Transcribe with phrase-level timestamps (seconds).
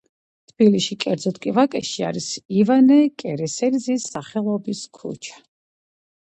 [0.51, 2.29] თბილისში, კერძოდ კი ვაკეში, არის
[2.61, 5.39] ივანე კერესელიძის სახელობის ქუჩა.